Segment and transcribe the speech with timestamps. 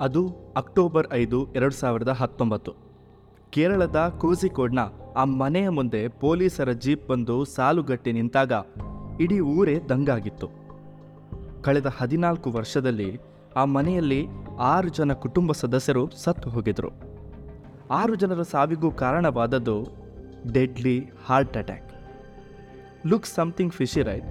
[0.00, 2.74] ಅದು ಅಕ್ಟೋಬರ್ ಐದು, ಎರಡು ಸಾವಿರದ ಹತ್ತೊಂಬತ್ತು.
[3.50, 4.78] ಕೇರಳದ ಕೋಝಿಕೋಡ್ನ
[5.16, 8.52] ಆ ಮನೆಯ ಮುಂದೆ ಪೊಲೀಸರ ಜೀಪ್ ಬಂದು ಸಾಲುಗಟ್ಟಿ ನಿಂತಾಗ
[9.20, 10.48] ಇಡೀ ಊರೇ ದಂಗಾಗಿತ್ತು.
[11.62, 13.18] ಕಳೆದ ಹದಿನಾಲ್ಕು ವರ್ಷದಲ್ಲಿ
[13.56, 14.26] ಆ ಮನೆಯಲ್ಲಿ
[14.58, 16.90] ಆರು ಜನ ಕುಟುಂಬ ಸದಸ್ಯರು ಸತ್ತು ಹೋಗಿದ್ರು.
[17.90, 19.84] ಆರು ಜನರ ಸಾವಿಗೂ ಕಾರಣವಾದದ್ದು
[20.52, 21.92] deadly heart attack.
[23.06, 24.26] Look something fishy right.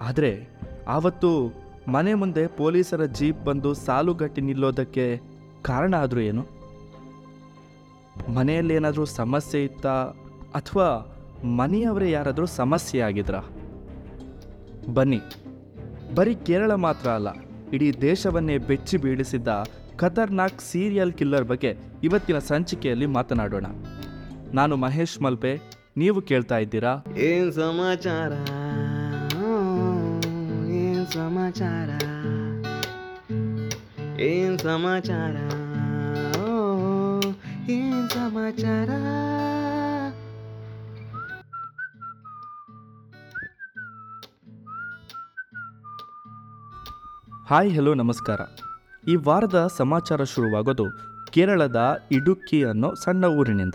[0.00, 0.48] ಆದರೆ,
[0.88, 1.52] ಆವತ್ತು
[1.94, 5.04] ಮನೆ ಮುಂದೆ ಪೊಲೀಸರ ಜೀಪ್ ಬಂದು ಸಾಲುಗಟ್ಟಿ ನಿಲ್ಲೋದಕ್ಕೆ
[5.62, 6.42] ಕಾರಣ ಆದರೂ ಏನು?
[8.36, 9.94] ಮನೆಯಲ್ಲಿ ಏನಾದರೂ ಸಮಸ್ಯೆ ಇತ್ತಾ?
[10.54, 10.88] ಅಥವಾ
[11.60, 13.40] ಮನೆಯವರೇ ಯಾರಾದರೂ ಸಮಸ್ಯೆ ಆಗಿದ್ರಾ?
[14.96, 15.20] ಬನ್ನಿ.
[16.14, 17.30] ಬರೀ ಕೇರಳ ಮಾತ್ರ ಅಲ್ಲ,
[17.72, 19.48] ಇಡೀ ದೇಶವನ್ನೇ ಬೆಚ್ಚಿ ಬೀಳಿಸಿದ್ದ
[19.96, 23.66] ಖತರ್ನಾಕ್ ಸೀರಿಯಲ್ ಕಿಲ್ಲರ್ ಬಗ್ಗೆ ಇವತ್ತಿನ ಸಂಚಿಕೆಯಲ್ಲಿ ಮಾತನಾಡೋಣ.
[24.54, 25.52] ನಾನು ಮಹೇಶ್ ಮಲ್ಪೆ,
[25.96, 26.92] ನೀವು ಕೇಳ್ತಾ ಇದ್ದೀರಾ?
[27.30, 28.32] ಏನ್ ಸಮಾಚಾರ?
[31.12, 31.88] ಸಮಾಚಾರ?
[34.20, 35.36] ಏನ್ ಸಮಾಚಾರ?
[37.70, 38.90] ಏನ್ ಸಮಾಚಾರ?
[47.46, 48.40] ಹಾಯ್, ಹಲೋ, ನಮಸ್ಕಾರ.
[49.08, 50.84] ಈ ವಾರದ ಸಮಾಚಾರ ಶುರುವಾಗೋದು
[51.30, 53.74] ಕೇರಳದ ಇಡುಕ್ಕಿ ಅನ್ನೋ ಸಣ್ಣ ಊರಿನಿಂದ.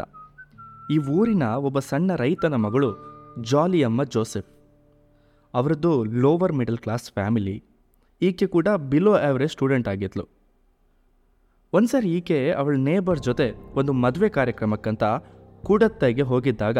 [0.91, 2.97] ಈ ಊರಿನ ಒಬ್ಬ ಸಣ್ಣ ರೈತನ ಮಗಳು
[3.41, 4.52] ಜಾಲಿಯಮ್ಮ ಜೋಸೆಫ್.
[5.53, 7.63] ಅವರದ್ದು ಲೋವರ್ ಮಿಡಲ್ ಕ್ಲಾಸ್ ಫ್ಯಾಮಿಲಿ
[8.21, 10.25] ಈಕೆ ಕೂಡ ಬಿಲೋ ಆ್ಯಾವ್ರೇಜ್ ಸ್ಟೂಡೆಂಟ್ ಆಗಿದ್ಲು.
[11.73, 15.03] ಒಂದ್ಸರಿ ಈಕೆ ಅವಳ ನೇಬರ್ ಜೊತೆ ಒಂದು ಮದುವೆ ಕಾರ್ಯಕ್ರಮಕ್ಕಂತ
[15.65, 16.77] ಕೂಡತ್ತೈಗೆ ಹೋಗಿದ್ದಾಗ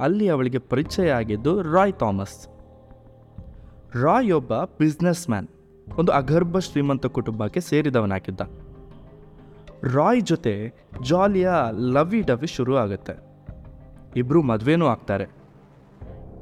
[0.00, 2.48] ಅಲ್ಲಿ ಅವಳಿಗೆ ಪರಿಚಯ ಆಗಿದ್ದು ರಾಯ್ ಥಾಮಸ್
[4.02, 5.48] ರಾಯ್ ಒಬ್ಬ ಬಿಸ್ನೆಸ್ ಮ್ಯಾನ್
[5.98, 8.40] ಒಂದು ಅಗರ್ಭ ಶ್ರೀಮಂತ ಕುಟುಂಬಕ್ಕೆ ಸೇರಿದವನಾಗಿದ್ದ.
[9.94, 10.54] ರಾಯ್ ಜೊತೆ
[11.02, 11.50] ಜಾಲಿಯ
[11.94, 13.14] ಲವಿ ಡವಿ ಶುರು ಆಗುತ್ತೆ
[14.16, 15.41] ಇಬ್ಬರು ಮದುವೆನೂ ಆಗ್ತಾರೆ.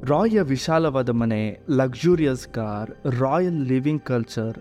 [0.03, 4.57] ರಾಯ್ಯ ವಿಶಾಲವಾದ ಮನೆ luxurious car royal living culture.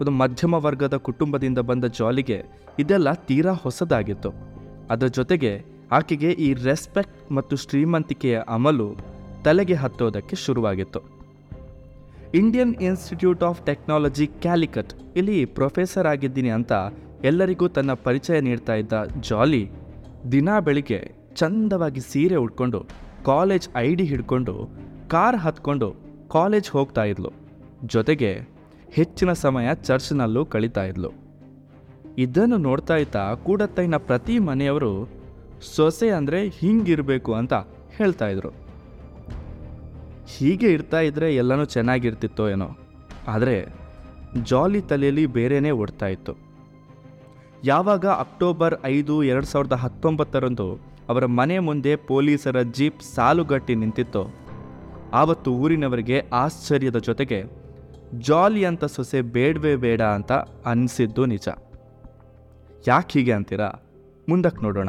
[0.00, 2.44] ಒಂದು ಮಧ್ಯಮ ವರ್ಗದ ಕುಟುಂಬದಿಂದ ಬಂದ ಜಾಲಿಗೆ
[2.78, 4.30] ಇದೆಲ್ಲ ತೀರಾ ಹೊಸದಾಗಿತ್ತು.
[4.90, 8.96] ಅದರ ಜೊತೆಗೆ ಆಕೆಗೆ ಈ ರೆಸ್ಪೆಕ್ಟ್ ಮತ್ತು ಶ್ರೀಮಂತಿಕೆಯ ಅಮಲು
[9.44, 11.00] ತಲೆಗೆ ಹತ್ತೋದಕ್ಕೆ ಶುರುವಾಗಿತ್ತು.
[12.34, 16.72] Indian Institute of Technology Calicut ಇಲ್ಲಿ ಪ್ರೊಫೆಸರ್ ಆಗಿದ್ದೀನಿ ಅಂತ
[17.24, 19.70] ಎಲ್ಲರಿಗೂ ತನ್ನ ಪರಿಚಯ ನೀಡ್ತಾ ಇದ್ದ ಜಾಲಿ
[20.32, 24.68] ದಿನಾ ಬೆಳಿಗ್ಗೆ ಚಂದವಾಗಿ ಸೀರೆ ಉಟ್ಕೊಂಡು ಕಾಲೇಜ್ ಐ ಡಿ ಹಿಡ್ಕೊಂಡು
[25.08, 25.94] ಕಾರ್ ಹತ್ಕೊಂಡು
[26.28, 27.30] ಕಾಲೇಜ್ ಹೋಗ್ತಾ ಇದ್ಲು.
[27.84, 28.30] ಜೊತೆಗೆ
[28.92, 31.10] ಹೆಚ್ಚಿನ ಸಮಯ ಚರ್ಚ್ನಲ್ಲೂ ಕಳೀತಾ ಇದ್ಲು.
[32.18, 35.08] ಇದನ್ನು ನೋಡ್ತಾ ಇದ್ದ ಕೂಡತ್ತೈನ ಪ್ರತಿ ಮನೆಯವರು
[35.76, 37.54] ಸೊಸೆ ಅಂದರೆ ಹಿಂಗಿರಬೇಕು ಅಂತ
[37.96, 38.48] ಹೇಳ್ತಾ ಇದ್ರು.
[40.26, 42.78] ಹೀಗೆ ಇರ್ತಾ ಇದ್ರೆ ಎಲ್ಲನೂ ಚೆನ್ನಾಗಿರ್ತಿತ್ತೋ ಏನೋ.
[43.28, 43.66] ಆದರೆ
[44.42, 46.32] ಜಾಲಿ ತಲೆಯಲ್ಲಿ ಬೇರೆನೇ ಓಡ್ತಾ ಇತ್ತು.
[47.64, 54.34] ಯಾವಾಗ ಅಕ್ಟೋಬರ್ ಐದು ಎರಡು ಸಾವಿರದ ಹತ್ತೊಂಬತ್ತರಂದು ಅವರ ಮನೆ ಮುಂದೆ ಪೊಲೀಸರ ಜೀಪ್ ಸಾಲುಗಟ್ಟಿ ನಿಂತಿತ್ತು.
[55.12, 57.44] ಆವತ್ತು ಊರಿನವರಿಗೆ ಆಶ್ಚರ್ಯದ ಜೊತೆಗೆ,
[58.18, 60.32] ಜಾಲಿ ಅಂತ ಸೊಸೆ ಬೇಡವೇ ಬೇಡ ಅಂತ
[60.66, 61.48] ಅನಿಸಿದ್ದು ನಿಜ.
[62.88, 63.70] ಯಾಕೆ ಹೀಗೆ ಅಂತೀರಾ?
[64.28, 64.88] ಮುಂದಕ್ಕೆ ನೋಡೋಣ.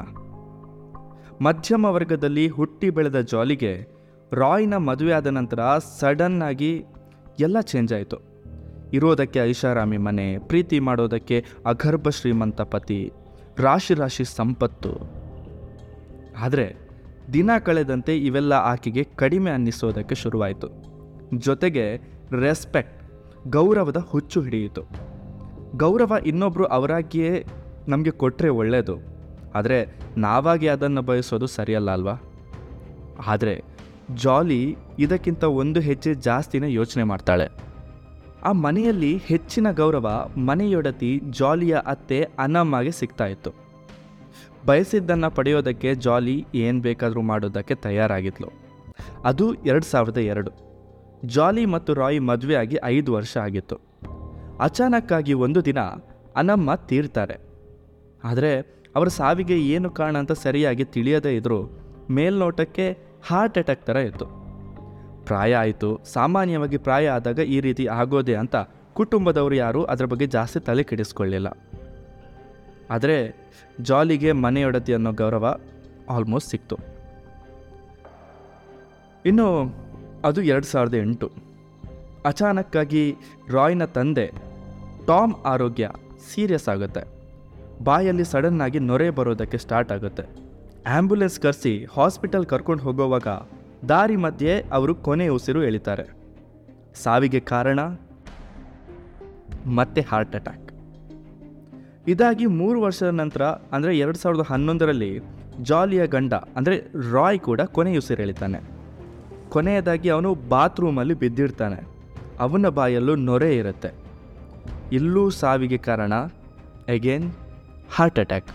[1.42, 3.88] ಮಧ್ಯಮ ವರ್ಗದಲ್ಲಿ ಹುಟ್ಟಿ ಬೆಳೆದ ಜಾಲಿಗೆ
[4.32, 5.60] ರಾಯ್ನ ಮದುವೆ ಆದ ನಂತರ
[6.00, 6.86] ಸಡನ್ನಾಗಿ
[7.40, 8.18] ಎಲ್ಲ ಚೇಂಜ್ ಆಯಿತು.
[8.94, 13.12] ಇರೋದಕ್ಕೆ ಐಷಾರಾಮಿ ಮನೆ, ಪ್ರೀತಿ ಮಾಡೋದಕ್ಕೆ ಅಗರ್ಭ ಶ್ರೀಮಂತ ಪತಿ,
[13.58, 15.25] ರಾಶಿ ರಾಶಿ ಸಂಪತ್ತು.
[16.40, 16.76] ಆದರೆ
[17.34, 20.68] ದಿನ ಕಳೆದಂತೆ ಇವೆಲ್ಲ ಆಕೆಗೆ ಕಡಿಮೆ ಅನ್ನಿಸೋದಕ್ಕೆ ಶುರುವಾಯಿತು.
[21.34, 21.98] ಜೊತೆಗೆ
[22.42, 23.04] ರೆಸ್ಪೆಕ್ಟ್
[23.48, 24.82] ಗೌರವದ ಹುಚ್ಚು ಹಿಡಿಯಿತು.
[25.78, 27.46] ಗೌರವ ಇನ್ನೊಬ್ಬರು ಅವರಾಗಿಯೇ
[27.88, 29.16] ನಮಗೆ ಕೊಟ್ಟರೆ ಒಳ್ಳೆಯದು
[29.56, 32.14] ಆದರೆ ನಾವಾಗಿ ಅದನ್ನು ಬಯಸೋದು ಸರಿಯಲ್ಲ ಅಲ್ವಾ?
[33.28, 33.64] ಆದರೆ
[34.16, 37.50] ಜಾಲಿ ಇದಕ್ಕಿಂತ ಒಂದು ಹೆಜ್ಜೆ ಜಾಸ್ತಿನೇ ಯೋಚನೆ ಮಾಡ್ತಾಳೆ.
[38.44, 43.65] ಆ ಮನೆಯಲ್ಲಿ ಹೆಚ್ಚಿನ ಗೌರವ ಮನೆಯೊಡತಿ ಜಾಲಿಯ ಅತ್ತೆ ಅನಮ್ಮಗೆ ಸಿಗ್ತಾ ಇತ್ತು.
[44.66, 48.50] ಬಯಸಿದ್ದನ್ನು ಪಡೆಯೋದಕ್ಕೆ ಜಾಲಿ ಏನು ಬೇಕಾದರೂ ಮಾಡೋದಕ್ಕೆ ತಯಾರಾಗಿದ್ಲು.
[49.24, 50.52] ಅದು ಎರಡು ಸಾವಿರದ ಎರಡು.
[51.26, 53.80] ಜಾಲಿ ಮತ್ತು ರಾಯ್ ಮದುವೆಯಾಗಿ ಐದು ವರ್ಷ ಆಗಿತ್ತು.
[54.60, 55.80] ಅಚಾನಕ್ಕಾಗಿ ಒಂದು ದಿನ
[56.36, 57.38] ಅನಮ್ಮ ತೀರ್ತಾರೆ.
[58.24, 61.70] ಆದರೆ ಅವರ ಸಾವಿಗೆ ಏನು ಕಾರಣ ಅಂತ ಸರಿಯಾಗಿ ತಿಳಿಯದೇ ಇದ್ದರೂ
[62.10, 62.98] ಮೇಲ್ನೋಟಕ್ಕೆ
[63.28, 64.26] ಹಾರ್ಟ್ ಅಟ್ಯಾಕ್ ಥರ ಇತ್ತು.
[65.26, 68.56] ಪ್ರಾಯ ಆಯಿತು, ಸಾಮಾನ್ಯವಾಗಿ ಪ್ರಾಯ ಆದಾಗ ಈ ರೀತಿ ಆಗೋದೆ ಅಂತ
[68.94, 71.48] ಕುಟುಂಬದವರು ಯಾರೂ ಅದರ ಬಗ್ಗೆ ಜಾಸ್ತಿ ತಲೆ ಕೆಡಿಸ್ಕೊಳ್ಳಿಲ್ಲ.
[72.90, 73.36] ಆದರೆ
[73.82, 75.58] ಜಾಲಿಗೆ ಮನೆಯೊಡತಿ ಅನ್ನೋ ಗೌರವ
[76.10, 76.76] ಆಲ್ಮೋಸ್ಟ್ ಸಿಕ್ತು.
[79.26, 79.76] ಇನ್ನು
[80.26, 81.32] ಅದು ಎರಡು ಸಾವಿರದ ಎಂಟು.
[82.26, 83.16] ಅಚಾನಕ್ಕಾಗಿ
[83.52, 84.32] ರಾಯ್ನ ತಂದೆ
[85.08, 85.92] ಟಾಮ್ ಆರೋಗ್ಯ
[86.34, 87.04] ಸೀರಿಯಸ್ ಆಗುತ್ತೆ.
[87.84, 90.24] ಬಾಯಲ್ಲಿ ಸಡನ್ನಾಗಿ ನೊರೆ ಬರೋದಕ್ಕೆ ಸ್ಟಾರ್ಟ್ ಆಗುತ್ತೆ.
[90.88, 93.28] ಆ್ಯಂಬುಲೆನ್ಸ್ ಕರೆಸಿ ಹಾಸ್ಪಿಟಲ್ ಕರ್ಕೊಂಡು ಹೋಗೋವಾಗ
[93.90, 96.06] ದಾರಿ ಮಧ್ಯೆ ಅವರು ಕೊನೆ ಉಸಿರು ಎಳಿತಾರೆ.
[96.96, 97.80] ಸಾವಿಗೆ ಕಾರಣ,
[99.66, 100.75] ಮತ್ತೆ ಹಾರ್ಟ್ ಅಟ್ಯಾಕ್.
[102.12, 103.44] ಇದಾಗಿ ಮೂರು ವರ್ಷದ ನಂತರ,
[103.76, 105.12] ಅಂದರೆ ಎರಡು ಸಾವಿರದ ಹನ್ನೊಂದರಲ್ಲಿ
[105.70, 106.76] ಜಾಲಿಯ ಗಂಡ, ಅಂದರೆ
[107.14, 108.60] ರಾಯ್ ಕೂಡ ಕೊನೆ ಉಸಿರು ಎಳಿತಾನೆ.
[109.54, 111.80] ಕೊನೆಯದಾಗಿ ಅವನು ಬಾತ್ರೂಮಲ್ಲಿ ಬಿದ್ದಿರ್ತಾನೆ.
[112.46, 113.92] ಅವನ ಬಾಯಲ್ಲೂ ನೊರೆ ಇರುತ್ತೆ.
[114.98, 116.14] ಇಲ್ಲೂ ಸಾವಿಗೆ ಕಾರಣ
[116.96, 117.28] ಅಗೇನ್
[117.96, 118.52] ಹಾರ್ಟ್ ಅಟ್ಯಾಕ್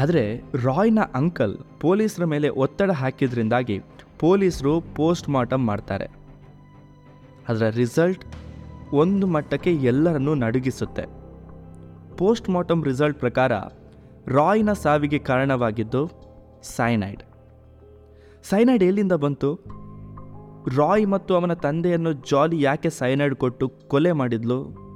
[0.00, 0.24] ಆದರೆ
[0.64, 1.54] ರಾಯ್ನ ಅಂಕಲ್
[1.84, 3.76] ಪೊಲೀಸರ ಮೇಲೆ ಒತ್ತಡ ಹಾಕಿದ್ರಿಂದಾಗಿ
[4.22, 6.06] ಪೊಲೀಸರು ಪೋಸ್ಟ್ ಮಾರ್ಟಮ್ ಮಾಡ್ತಾರೆ.
[7.48, 8.24] ಅದರ ರಿಸಲ್ಟ್
[9.02, 11.04] ಒಂದು ಮಟ್ಟಕ್ಕೆ ಎಲ್ಲರನ್ನೂ ನಡುಗಿಸುತ್ತೆ.
[12.18, 13.52] ಪೋಸ್ಟ್ ಮಾರ್ಟಮ್ ರಿಸಲ್ಟ್ ಪ್ರಕಾರ
[14.26, 16.10] ರಾಯ್ನ ಸಾವಿಗೆ ಕಾರಣವಾಗಿದ್ದು
[16.62, 17.22] ಸೈನೈಡ್.
[18.42, 19.54] ಸೈನೈಡ್ ಎಲ್ಲಿಂದ ಬಂತು?
[20.76, 24.90] ರಾಯ್ ಮತ್ತು ಅವನ ತಂದೆಯನ್ನು ಜಾಲಿ ಯಾಕೆ ಸೈನೈಡ್ ಕೊಟ್ಟು ಕೊಲೆ ಮಾಡಿದ್ಲು?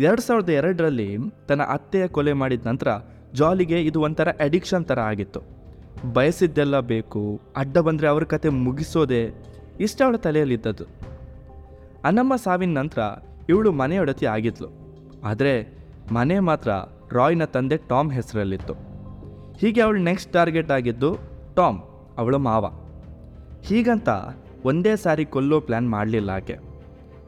[0.00, 1.16] ಎರಡು ಸಾವಿರದ ಎರಡರಲ್ಲಿ
[1.48, 2.88] ತನ್ನ ಅತ್ತೆಯ ಕೊಲೆ ಮಾಡಿದ ನಂತರ
[3.34, 5.40] ಜಾಲಿಗೆ ಇದು ಒಂಥರ ಅಡಿಕ್ಷನ್ ಥರ ಆಗಿತ್ತು.
[6.12, 9.34] ಬಯಸಿದ್ದೆಲ್ಲ ಬೇಕು, ಅಡ್ಡ ಬಂದರೆ ಅವ್ರ ಕತೆ ಮುಗಿಸೋದೆ
[9.80, 10.84] ಇಷ್ಟ ಅವಳ ತಲೆಯಲ್ಲಿದ್ದದ್ದು.
[12.04, 13.00] ಅನ್ನಮ್ಮ ಸಾವಿನ ನಂತರ
[13.48, 14.83] ಇವಳು ಮನೆಯೊಡತಿ ಆಗಿದ್ಲು.
[15.24, 15.68] ಆದರೆ
[16.12, 16.70] ಮನೆ ಮಾತ್ರ
[17.12, 18.74] ರಾಯ್ನ ತಂದೆ ಟಾಮ್ ಹೆಸರಲ್ಲಿತ್ತು.
[19.58, 21.18] ಹೀಗೆ ಅವಳು ನೆಕ್ಸ್ಟ್ ಟಾರ್ಗೆಟ್ ಆಗಿದ್ದು
[21.56, 21.80] ಟಾಮ್,
[22.18, 22.72] ಅವಳ ಮಾವ.
[23.62, 24.08] ಹೀಗಂತ
[24.64, 26.58] ಒಂದೇ ಸಾರಿ ಕೊಲ್ಲೋ ಪ್ಲ್ಯಾನ್ ಮಾಡಲಿಲ್ಲ ಆಕೆ.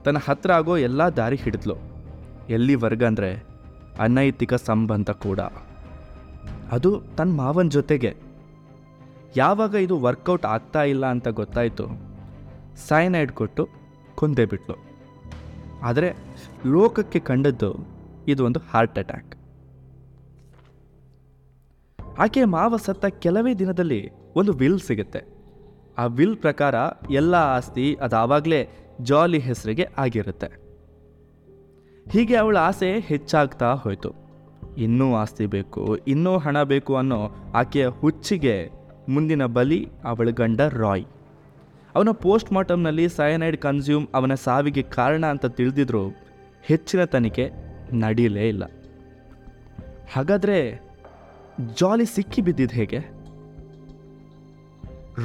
[0.05, 1.75] ತನ್ನ ಹತ್ರ ಆಗೋ ಎಲ್ಲ ದಾರಿ ಹಿಡಿದ್ಲು.
[2.49, 3.45] ಎಲ್ಲಿವರೆಗಂದ್ರೆ
[3.99, 5.41] ಅನೈತಿಕ ಸಂಬಂಧ ಕೂಡ.
[6.73, 8.17] ಅದು ತನ್ನ ಮಾವನ ಜೊತೆಗೆ.
[9.37, 11.89] ಯಾವಾಗ ಇದು ವರ್ಕೌಟ್ ಆಗ್ತಾ ಇಲ್ಲ ಅಂತ ಗೊತ್ತಾಯಿತು.
[12.77, 13.69] ಸೈನೈಡ್ ಕೊಟ್ಟು
[14.15, 14.86] ಕೊಂದೇ ಬಿಟ್ಲು.
[15.87, 16.09] ಆದರೆ
[16.67, 17.71] ಲೋಕಕ್ಕೆ ಕಂಡದ್ದು
[18.29, 19.33] ಇದು ಒಂದು ಹಾರ್ಟ್ ಅಟ್ಯಾಕ್
[22.19, 24.01] ಆಕೆಯ ಮಾವ ಸತ್ತ ಕೆಲವೇ ದಿನದಲ್ಲಿ
[24.37, 25.21] ಒಂದು ವಿಲ್ ಸಿಗುತ್ತೆ.
[25.99, 26.75] ಆ ವಿಲ್ ಪ್ರಕಾರ
[27.11, 28.61] ಎಲ್ಲ ಆಸ್ತಿ ಅದು ಆವಾಗಲೇ
[29.01, 30.49] ಜಾಲಿ ಹೆಸರಿಗೆ ಆಗಿರುತ್ತೆ.
[32.13, 34.11] ಹೀಗೆ ಅವಳ ಆಸೆ ಹೆಚ್ಚಾಗ್ತಾ ಹೋಯಿತು.
[34.79, 37.21] ಇನ್ನೂ ಆಸ್ತಿ ಬೇಕು, ಇನ್ನೂ ಹಣ ಬೇಕು ಅನ್ನೋ
[37.55, 38.57] ಆಕೆಯ ಹುಚ್ಚಿಗೆ
[39.09, 41.07] ಮುಂದಿನ ಬಲಿ ಅವಳ ಗಂಡ ರಾಯ್.
[41.97, 46.09] ಅವನ ಪೋಸ್ಟ್ ಮಾರ್ಟಮ್ನಲ್ಲಿ ಸಯನೈಡ್ ಕನ್ಸ್ಯೂಮ್ ಅವನ ಸಾವಿಗೆ ಕಾರಣ ಅಂತ ತಿಳಿದಿದ್ರು
[46.63, 47.51] ಹೆಚ್ಚಿನ ತನಿಖೆ
[47.93, 48.65] ನಡೀಲೇ ಇಲ್ಲ.
[50.13, 50.83] ಹಾಗಾದರೆ
[51.81, 52.99] ಜಾಲಿ ಸಿಕ್ಕಿ ಬಿದ್ದಿದ್ದು ಹೇಗೆ?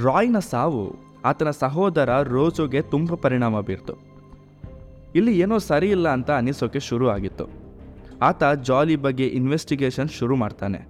[0.04, 0.96] ರಾಯ್ನ ಸಾವು
[1.26, 3.94] ಆತನ ಸಹೋದರ ರೋಜೋಗೆ ತುಂಬ ಪರಿಣಾಮ ಬೀರ್ತು.
[5.16, 7.46] ಇಲ್ಲಿ ಏನೋ ಸರಿ ಇಲ್ಲ ಅಂತ ಅನಿಸೋಕೆ ಶುರು ಆಗಿತ್ತು.
[8.22, 10.88] ಆತ ಜಾಲಿ ಬಗ್ಗೆ ಇನ್ವೆಸ್ಟಿಗೇಷನ್ ಶುರು ಮಾಡ್ತಾನೆ.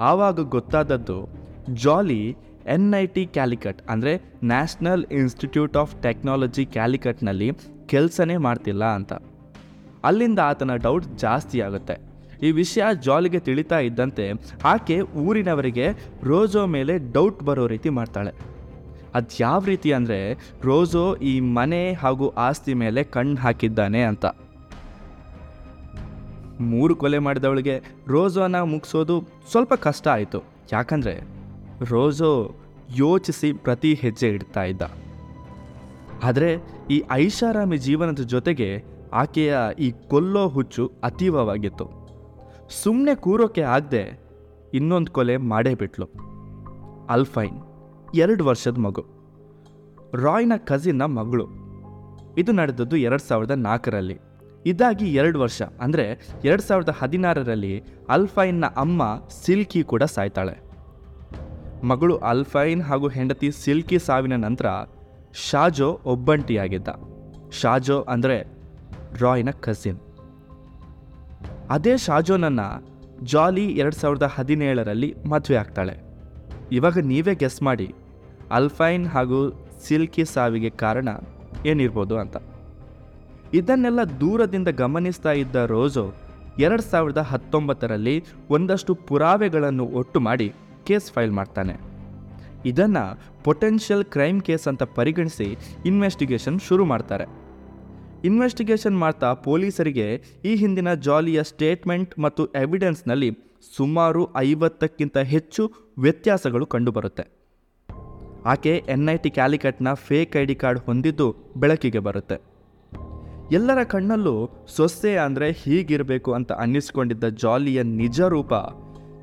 [0.00, 1.28] ಆವಾಗ ಗೊತ್ತಾದದ್ದು
[1.74, 2.36] Jolly
[2.74, 4.12] N I T Calicut ಅಂದರೆ
[4.50, 7.48] ನ್ಯಾಷನಲ್ ಇನ್ಸ್ಟಿಟ್ಯೂಟ್ ಆಫ್ ಟೆಕ್ನಾಲಜಿ ಕ್ಯಾಲಿಕಟ್ನಲ್ಲಿ
[7.92, 9.12] ಕೆಲಸನೇ ಮಾಡ್ತಿಲ್ಲ ಅಂತ.
[10.08, 11.96] ಅಲ್ಲಿಂದ ಆತನ ಡೌಟ್ ಜಾಸ್ತಿ ಆಗುತ್ತೆ.
[12.46, 14.26] ಈ ವಿಷಯ ಜಾಲಿಗೆ ತಿಳಿತಾ ಇದ್ದಂತೆ
[14.72, 15.86] ಆಕೆ ಊರಿನವರಿಗೆ
[16.30, 18.32] ರೋಜೋ ಮೇಲೆ ಡೌಟ್ ಬರೋ ರೀತಿ ಮಾಡ್ತಾಳೆ.
[19.18, 20.20] ಅದು ಯಾವ ರೀತಿ ಅಂದರೆ
[20.68, 24.26] ರೋಜೋ ಈ ಮನೆ ಹಾಗೂ ಆಸ್ತಿ ಮೇಲೆ ಕಣ್ಣು ಹಾಕಿದ್ದಾನೆ ಅಂತ.
[26.70, 27.76] ಮೂರು ಕೊಲೆ ಮಾಡಿದವಳಿಗೆ
[28.14, 29.18] ರೋಜೋನ ಮುಗಿಸೋದು
[29.52, 30.40] ಸ್ವಲ್ಪ ಕಷ್ಟ ಆಯಿತು.
[30.76, 31.14] ಯಾಕಂದರೆ
[31.88, 32.54] ರೋಜೋ
[32.96, 34.82] ಯೋಚಿಸಿ ಪ್ರತಿ ಹೆಜ್ಜೆ ಇಡ್ತಾ ಇದ್ದ.
[36.22, 36.50] ಆದರೆ
[36.90, 41.86] ಈ ಐಷಾರಾಮಿ ಜೀವನದ ಜೊತೆಗೆ ಆಕೆಯ ಈ ಕೊಲ್ಲೋ ಹುಚ್ಚು ಅತೀವವಾಗಿತ್ತು.
[42.82, 44.04] ಸುಮ್ಮನೆ ಕೂರೋಕೆ ಆಗದೆ
[44.74, 46.06] ಇನ್ನೊಂದು ಕೊಲೆ ಮಾಡೇ ಬಿಟ್ಲು.
[47.08, 47.58] ಅಲ್ಫೈನ್,
[48.14, 49.04] ಎರಡು ವರ್ಷದ ಮಗು.
[50.14, 51.46] ರಾಯ್ನ ಕಸಿನ್ನ ಮಗಳು.
[52.38, 54.18] ಇದು ನಡೆದದ್ದು ಎರಡು ಸಾವಿರದ ನಾಲ್ಕರಲ್ಲಿ.
[54.66, 56.06] ಇದಾಗಿ ಎರಡು ವರ್ಷ, ಅಂದರೆ
[56.44, 57.74] ಎರಡು ಸಾವಿರದ ಹದಿನಾರರಲ್ಲಿ
[58.08, 59.02] ಅಲ್ಫೈನ್ನ ಅಮ್ಮ
[59.44, 60.69] ಸಿಲ್ಕಿ ಕೂಡ ಸಾಯ್ತಾಳೆ.
[61.88, 64.68] ಮಗಳು ಅಲ್ಫೈನ್ ಹಾಗೂ ಹೆಂಡತಿ ಸಿಲ್ಕಿ ಸಾವಿನ ನಂತರ
[65.48, 66.88] ಶಾಜೋ ಒಬ್ಬಂಟಿಯಾಗಿದ್ದ.
[67.60, 68.36] ಶಾಜೋ ಅಂದರೆ
[69.20, 70.00] ರಾಯ್ನ ಕಸಿನ್
[71.70, 72.68] ಅದೇ ಶಾಜೋನನ್ನು
[73.24, 75.94] ಜಾಲಿ ಎರಡು ಸಾವಿರದ ಹದಿನೇಳರಲ್ಲಿ ಮದುವೆ ಆಗ್ತಾಳೆ.
[76.72, 77.88] ಇವಾಗ ನೀವೇ ಗೆಸ್ ಮಾಡಿ,
[78.50, 79.40] ಅಲ್ಫೈನ್ ಹಾಗೂ
[79.86, 81.08] ಸಿಲ್ಕಿ ಸಾವಿಗೆ ಕಾರಣ
[81.66, 82.36] ಏನಿರ್ಬೋದು ಅಂತ.
[83.52, 86.04] ಇದನ್ನೆಲ್ಲ ದೂರದಿಂದ ಗಮನಿಸ್ತಾ ಇದ್ದ ರೋಜೋ
[86.58, 88.16] ಎರಡು ಸಾವಿರದ ಹತ್ತೊಂಬತ್ತರಲ್ಲಿ
[88.50, 90.48] ಒಂದಷ್ಟು ಪುರಾವೆಗಳನ್ನು ಒಟ್ಟು ಮಾಡಿ
[90.88, 91.74] ಕೇಸ್ ಫೈಲ್ ಮಾಡ್ತಾನೆ.
[92.70, 93.04] ಇದನ್ನು
[93.46, 95.48] ಪೊಟೆನ್ಷಿಯಲ್ ಕ್ರೈಮ್ ಕೇಸ್ ಅಂತ ಪರಿಗಣಿಸಿ
[95.90, 97.26] ಇನ್ವೆಸ್ಟಿಗೇಷನ್ ಶುರು ಮಾಡ್ತಾರೆ.
[98.28, 100.08] ಇನ್ವೆಸ್ಟಿಗೇಷನ್ ಮಾಡ್ತಾ ಪೊಲೀಸರಿಗೆ
[100.44, 103.30] ಈ ಹಿಂದಿನ ಜಾಲಿಯ ಸ್ಟೇಟ್ಮೆಂಟ್ ಮತ್ತು ಎವಿಡೆನ್ಸ್ನಲ್ಲಿ
[103.76, 105.62] ಸುಮಾರು ಐವತ್ತಕ್ಕಿಂತ ಹೆಚ್ಚು
[106.04, 107.24] ವ್ಯತ್ಯಾಸಗಳು ಕಂಡುಬರುತ್ತೆ.
[108.52, 111.26] ಆಕೆ ಎನ್ ಐ ಟಿ ಕ್ಯಾಲಿಕಟ್ನ ಫೇಕ್ ಐ ಡಿ ಕಾರ್ಡ್ ಹೊಂದಿದ್ದು
[111.62, 112.36] ಬೆಳಕಿಗೆ ಬರುತ್ತೆ.
[113.58, 114.36] ಎಲ್ಲರ ಕಣ್ಣಲ್ಲೂ
[114.76, 118.52] ಸೊಸೆ ಅಂದರೆ ಹೀಗಿರಬೇಕು ಅಂತ ಅನ್ನಿಸ್ಕೊಂಡಿದ್ದ ಜಾಲಿಯ ನಿಜ ರೂಪ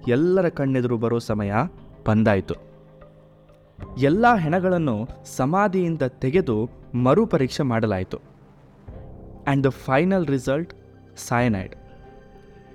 [0.07, 1.53] ಎಲ್ಲರ ಕಣ್ಣೆದುರು ಬರೋ ಸಮಯ
[2.07, 2.55] ಬಂದಾಯಿತು.
[3.97, 8.17] ಎಲ್ಲ ಹೆಣಗಳನ್ನು ಸಮಾಧಿಯಿಂದ ತೆಗೆದು ಮರುಪರೀಕ್ಷೆ ಮಾಡಲಾಯಿತು.
[8.17, 10.73] And the final result
[11.17, 11.75] cyanide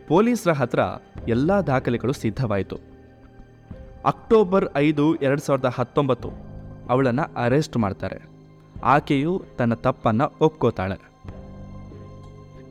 [0.08, 0.80] ಪೊಲೀಸರ ಹತ್ರ
[1.28, 2.76] ಎಲ್ಲ ದಾಖಲೆಗಳು ಸಿದ್ಧವಾಯಿತು.
[4.04, 6.30] ಅಕ್ಟೋಬರ್ ಐದು, ಎರಡು ಸಾವಿರದ ಹತ್ತೊಂಬತ್ತು,
[6.90, 8.22] ಅವಳನ್ನು ಅರೆಸ್ಟ್ ಮಾಡ್ತಾರೆ.
[8.84, 11.12] ಆಕೆಯು ತನ್ನ ತಪ್ಪನ್ನು ಒಪ್ಕೋತಾಳೆ.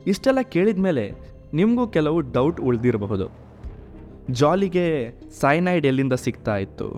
[0.06, 1.12] ಇಷ್ಟೆಲ್ಲ ಕೇಳಿದ ಮೇಲೆ
[1.54, 3.41] ನಿಮಗೂ ಕೆಲವು ಡೌಟ್ ಉಳಿದಿರಬಹುದು.
[4.30, 6.88] ಜಾಲಿಗೆ ಸೈನೈಡ್ ಎಲ್ಲಿಂದ ಸಿಗ್ತಾ ಇತ್ತು?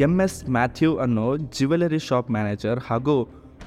[0.00, 3.24] ಎಂ ಎಸ್ ಮ್ಯಾಥ್ಯೂ ಅನ್ನೋ ಜ್ಯುವೆಲರಿ ಶಾಪ್ ಮ್ಯಾನೇಜರ್ ಹಾಗೂ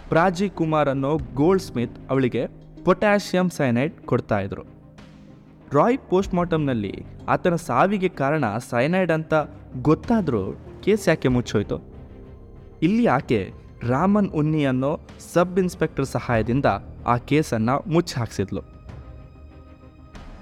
[0.10, 2.48] ಪ್ರಾಜಿ ಕುಮಾರ್ ಅನ್ನೋ ಗೋಲ್ಡ್ ಸ್ಮಿತ್ ಅವಳಿಗೆ
[2.86, 4.64] ಪೊಟ್ಯಾಷಿಯಂ ಸೈನೈಡ್ ಕೊಡ್ತಾ ಇದ್ರು.
[5.74, 9.34] ರಾಯ್ ಪೋಸ್ಟ್ ಮಾರ್ಟಮ್ನಲ್ಲಿ ಆತನ ಸಾವಿಗೆ ಕಾರಣ ಸೈನೈಡ್ ಅಂತ
[9.82, 11.78] ಗೊತ್ತಾದರೂ ಕೇಸ್ ಯಾಕೆ ಮುಚ್ಚೋಯ್ತು?
[12.82, 13.54] ಇಲ್ಲಿ ಆಕೆ
[13.90, 15.00] ರಾಮನ್ ಉನ್ನಿ ಅನ್ನೋ
[15.34, 16.66] ಸಬ್ ಇನ್ಸ್ಪೆಕ್ಟರ್ ಸಹಾಯದಿಂದ
[17.06, 18.77] ಆ ಕೇಸನ್ನು ಮುಚ್ಚಿ ಹಾಕ್ಸಿದ್ಲು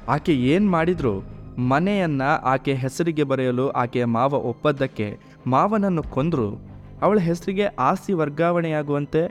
[0.07, 1.23] ಆಕೆ ಏನು ಮಾಡಿದ್ರು?
[1.57, 6.61] ಮನೆಯನ್ನು ಆಕೆ ಹೆಸರಿಗೆ ಬರೆಯಲು ಆಕೆಯ ಮಾವ ಒಪ್ಪದ್ದಕ್ಕೆ ಮಾವನನ್ನು ಕೊಂದರು.
[7.01, 9.21] ಅವಳ ಹೆಸರಿಗೆ ಆಸ್ತಿ ವರ್ಗಾವಣೆಯಾಗುವಂತೆ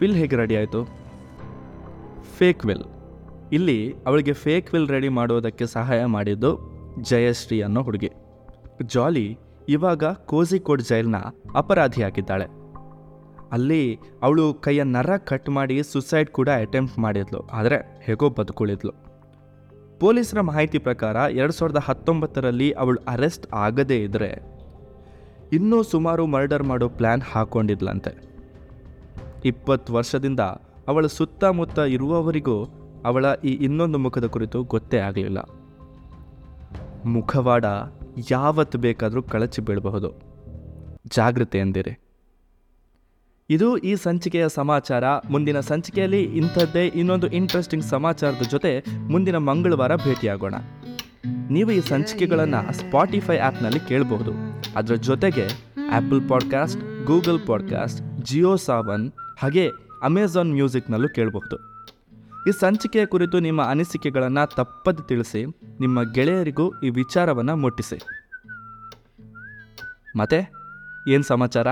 [0.00, 0.88] ವಿಲ್ ಹೇಗೆ ರೆಡಿ ಆಯಿತು?
[2.38, 2.84] ಫೇಕ್ ವಿಲ್
[3.52, 6.50] ಇಲ್ಲಿ ಅವಳಿಗೆ ಫೇಕ್ ವಿಲ್ ರೆಡಿ ಮಾಡೋದಕ್ಕೆ ಸಹಾಯ ಮಾಡಿದ್ದು
[7.02, 8.10] ಜಯಶ್ರೀ ಅನ್ನೋ ಹುಡುಗಿ.
[8.86, 9.38] ಜಾಲಿ
[9.68, 11.16] ಇವಾಗ ಕೋಝಿಕೋಡ್ ಜೈಲ್ನ
[11.54, 12.44] ಅಪರಾಧಿಯಾಗಿದ್ದಾಳೆ.
[13.52, 17.40] ಅಲ್ಲಿ ಅವಳು ಕೈಯ ನರ ಕಟ್ ಮಾಡಿ ಸುಸೈಡ್ ಕೂಡ ಅಟೆಂಪ್ಟ್ ಮಾಡಿದ್ಲು.
[17.40, 19.13] ಆದರೆ ಹೇಗೋ ಬದುಕುಳಿದ್ಲು.
[20.04, 24.42] ಪೊಲೀಸರ ಮಾಹಿತಿ ಪ್ರಕಾರ ಎರಡು ಸಾವಿರದ ಹತ್ತೊಂಬತ್ತರಲ್ಲಿ ಅವಳು ಅರೆಸ್ಟ್ ಆಗದೇ ಇದ್ದರೆ
[25.52, 28.24] ಇನ್ನೂ ಸುಮಾರು ಮರ್ಡರ್ ಮಾಡೋ ಪ್ಲ್ಯಾನ್ ಹಾಕೊಂಡಿದ್ಲಂತೆ.
[29.44, 30.40] ಇಪ್ಪತ್ತು ವರ್ಷದಿಂದ
[30.88, 32.64] ಅವಳ ಸುತ್ತಮುತ್ತ ಇರುವವರಿಗೂ
[33.04, 35.38] ಅವಳ ಈ ಇನ್ನೊಂದು ಮುಖದ ಕುರಿತು ಗೊತ್ತೇ ಆಗಲಿಲ್ಲ.
[37.04, 37.64] ಮುಖವಾಡ
[38.30, 40.12] ಯಾವತ್ತು ಬೇಕಾದರೂ ಕಳಚಿ ಬೀಳಬಹುದು.
[41.06, 42.03] ಜಾಗೃತೆ ಎಂದಿರಿ.
[43.50, 45.04] ಇದು ಈ ಸಂಚಿಕೆಯ ಸಮಾಚಾರ.
[45.30, 50.54] ಮುಂದಿನ ಸಂಚಿಕೆಯಲ್ಲಿ ಇಂಥದ್ದೇ ಇನ್ನೊಂದು ಇಂಟ್ರೆಸ್ಟಿಂಗ್ ಸಮಾಚಾರದ ಜೊತೆ ಮುಂದಿನ ಮಂಗಳವಾರ ಭೇಟಿಯಾಗೋಣ.
[51.50, 54.32] ನೀವು ಈ ಸಂಚಿಕೆಗಳನ್ನು ಸ್ಪಾಟಿಫೈ ಆ್ಯಪ್ನಲ್ಲಿ ಕೇಳಬಹುದು
[54.76, 55.46] ಅದರ ಜೊತೆಗೆ
[55.90, 59.68] Apple podcast Google podcast Jio Saavn ಹಾಗೆ
[60.02, 61.74] ಅಮೆಝಾನ್ ಮ್ಯೂಸಿಕ್ನಲ್ಲೂ ಕೇಳಬಹುದು
[62.48, 65.44] ಈ ಸಂಚಿಕೆಯ ಕುರಿತು ನಿಮ್ಮ ಅನಿಸಿಕೆಗಳನ್ನು ತಪ್ಪದೆ ತಿಳಿಸಿ,
[65.80, 67.98] ನಿಮ್ಮ ಗೆಳೆಯರಿಗೂ ಈ ವಿಚಾರವನ್ನು ಮುಟ್ಟಿಸಿ.
[70.16, 70.52] ಮತ್ತೆ,
[71.08, 71.66] ಏನು ಸಮಾಚಾರ?